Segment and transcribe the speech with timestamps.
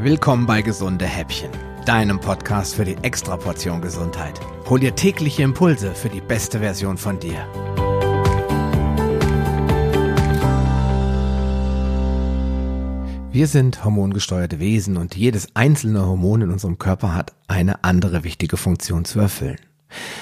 [0.00, 1.50] Willkommen bei Gesunde Häppchen,
[1.84, 4.38] deinem Podcast für die Extraportion Gesundheit.
[4.68, 7.44] Hol dir tägliche Impulse für die beste Version von dir.
[13.32, 18.56] Wir sind hormongesteuerte Wesen und jedes einzelne Hormon in unserem Körper hat eine andere wichtige
[18.56, 19.58] Funktion zu erfüllen.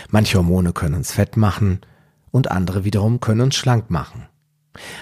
[0.08, 1.82] Manche Hormone können uns fett machen
[2.30, 4.26] und andere wiederum können uns schlank machen.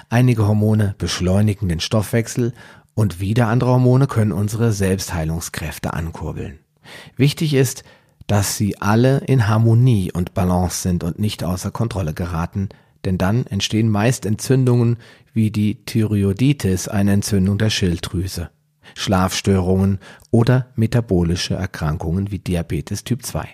[0.08, 2.52] Einige Hormone beschleunigen den Stoffwechsel
[2.94, 6.58] und wieder andere Hormone können unsere Selbstheilungskräfte ankurbeln.
[7.16, 7.84] Wichtig ist,
[8.26, 12.68] dass sie alle in Harmonie und Balance sind und nicht außer Kontrolle geraten,
[13.04, 14.96] denn dann entstehen meist Entzündungen
[15.32, 18.50] wie die Thyreoiditis, eine Entzündung der Schilddrüse,
[18.94, 19.98] Schlafstörungen
[20.30, 23.46] oder metabolische Erkrankungen wie Diabetes Typ 2.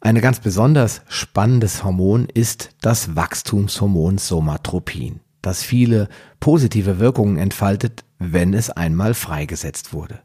[0.00, 6.08] Ein ganz besonders spannendes Hormon ist das Wachstumshormon Somatropin, das viele
[6.40, 10.20] positive Wirkungen entfaltet, wenn es einmal freigesetzt wurde.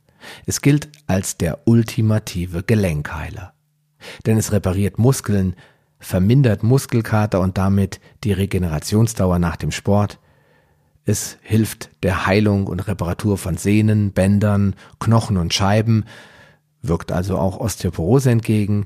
[0.45, 3.53] Es gilt als der ultimative Gelenkheiler.
[4.25, 5.55] Denn es repariert Muskeln,
[5.99, 10.19] vermindert Muskelkater und damit die Regenerationsdauer nach dem Sport.
[11.05, 16.05] Es hilft der Heilung und Reparatur von Sehnen, Bändern, Knochen und Scheiben,
[16.81, 18.85] wirkt also auch Osteoporose entgegen.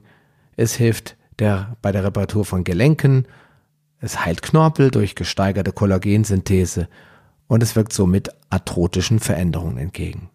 [0.55, 3.27] Es hilft der, bei der Reparatur von Gelenken.
[4.03, 6.89] Es heilt Knorpel durch gesteigerte Kollagensynthese
[7.47, 10.29] und es wirkt somit arthrotischen Veränderungen entgegen.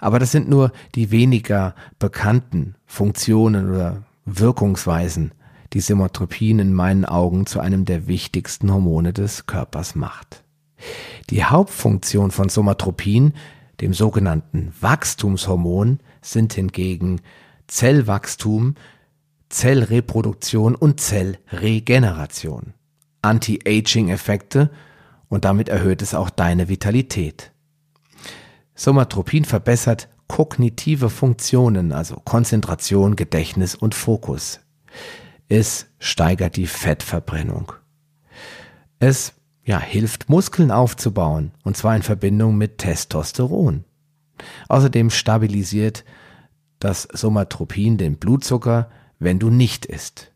[0.00, 5.32] Aber das sind nur die weniger bekannten Funktionen oder Wirkungsweisen,
[5.74, 10.42] die Somatropin in meinen Augen zu einem der wichtigsten Hormone des Körpers macht.
[11.28, 13.34] Die Hauptfunktion von Somatropin,
[13.82, 17.20] dem sogenannten Wachstumshormon, sind hingegen
[17.66, 18.76] Zellwachstum,
[19.50, 22.72] Zellreproduktion und Zellregeneration,
[23.22, 24.70] Anti-Aging-Effekte
[25.28, 27.52] und damit erhöht es auch deine Vitalität.
[28.74, 34.60] Somatropin verbessert kognitive Funktionen, also Konzentration, Gedächtnis und Fokus.
[35.48, 37.72] Es steigert die Fettverbrennung.
[38.98, 39.34] Es
[39.64, 43.84] ja, hilft Muskeln aufzubauen, und zwar in Verbindung mit Testosteron.
[44.68, 46.04] Außerdem stabilisiert
[46.78, 50.31] das Somatropin den Blutzucker, wenn du nicht isst.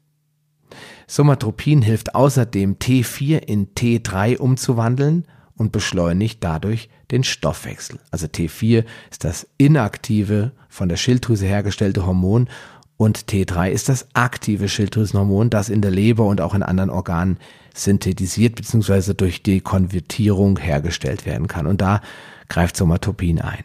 [1.06, 7.98] Somatropin hilft außerdem T4 in T3 umzuwandeln und beschleunigt dadurch den Stoffwechsel.
[8.10, 12.48] Also T4 ist das inaktive, von der Schilddrüse hergestellte Hormon
[12.96, 17.38] und T3 ist das aktive Schilddrüsenhormon, das in der Leber und auch in anderen Organen
[17.74, 19.14] synthetisiert bzw.
[19.14, 21.66] durch die Konvertierung hergestellt werden kann.
[21.66, 22.00] Und da
[22.48, 23.64] greift Somatropin ein.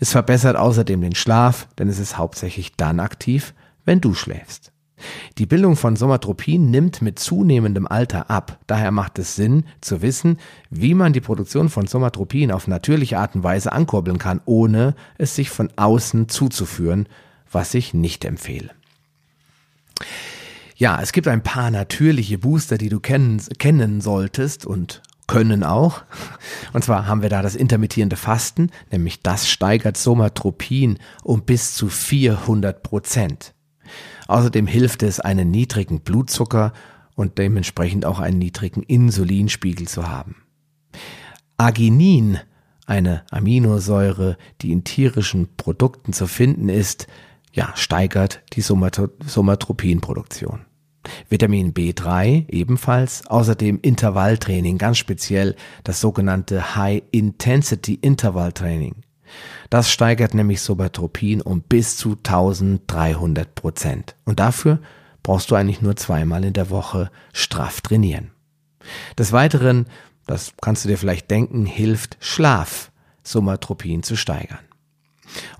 [0.00, 4.72] Es verbessert außerdem den Schlaf, denn es ist hauptsächlich dann aktiv, wenn du schläfst.
[5.38, 8.58] Die Bildung von Somatropin nimmt mit zunehmendem Alter ab.
[8.66, 10.38] Daher macht es Sinn zu wissen,
[10.70, 15.34] wie man die Produktion von Somatropin auf natürliche Art und Weise ankurbeln kann, ohne es
[15.34, 17.08] sich von außen zuzuführen,
[17.50, 18.70] was ich nicht empfehle.
[20.76, 26.02] Ja, es gibt ein paar natürliche Booster, die du kennen, kennen solltest und können auch.
[26.72, 31.88] Und zwar haben wir da das intermittierende Fasten, nämlich das steigert Somatropin um bis zu
[31.88, 33.54] 400 Prozent.
[34.28, 36.72] Außerdem hilft es, einen niedrigen Blutzucker
[37.16, 40.44] und dementsprechend auch einen niedrigen Insulinspiegel zu haben.
[41.56, 42.38] Arginin,
[42.86, 47.08] eine Aminosäure, die in tierischen Produkten zu finden ist,
[47.52, 50.60] ja, steigert die Somatropinproduktion.
[51.28, 59.02] Vitamin B3 ebenfalls, außerdem Intervalltraining, ganz speziell das sogenannte High Intensity Intervalltraining.
[59.70, 64.16] Das steigert nämlich Somatropin um bis zu 1300 Prozent.
[64.24, 64.80] Und dafür
[65.22, 68.30] brauchst du eigentlich nur zweimal in der Woche straff trainieren.
[69.18, 69.86] Des Weiteren,
[70.26, 72.90] das kannst du dir vielleicht denken, hilft Schlaf,
[73.22, 74.58] Somatropin zu steigern.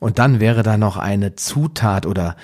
[0.01, 2.37] Und dann wäre da noch eine Zutat oder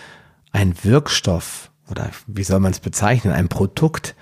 [0.52, 4.14] ein Wirkstoff oder wie soll man es bezeichnen, ein Produkt,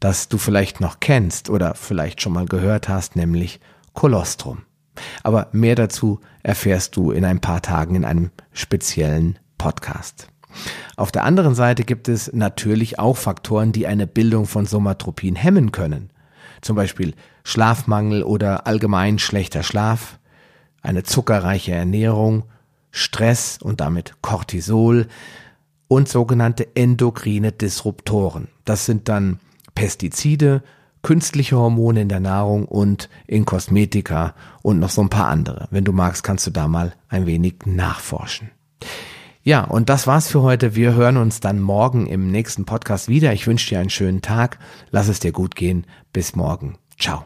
[0.00, 3.60] das du vielleicht noch kennst oder vielleicht schon mal gehört hast, nämlich
[3.92, 4.62] Kolostrum.
[5.22, 10.28] Aber mehr dazu erfährst du in ein paar Tagen in einem speziellen Podcast.
[10.96, 15.72] Auf der anderen Seite gibt es natürlich auch Faktoren, die eine Bildung von Somatropin hemmen
[15.72, 16.10] können.
[16.60, 17.14] Zum Beispiel
[17.44, 20.18] Schlafmangel oder allgemein schlechter Schlaf,
[20.82, 22.44] eine zuckerreiche Ernährung,
[22.90, 25.06] Stress und damit Cortisol
[25.88, 28.48] und sogenannte endokrine Disruptoren.
[28.64, 29.40] Das sind dann
[29.74, 30.62] Pestizide,
[31.02, 35.68] künstliche Hormone in der Nahrung und in Kosmetika und noch so ein paar andere.
[35.70, 38.50] Wenn du magst, kannst du da mal ein wenig nachforschen.
[39.42, 40.74] Ja, und das war's für heute.
[40.74, 43.32] Wir hören uns dann morgen im nächsten Podcast wieder.
[43.32, 44.58] Ich wünsche dir einen schönen Tag.
[44.90, 45.86] Lass es dir gut gehen.
[46.12, 46.76] Bis morgen.
[46.98, 47.24] Ciao.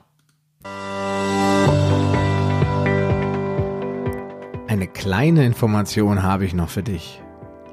[4.95, 7.24] kleine Information habe ich noch für dich.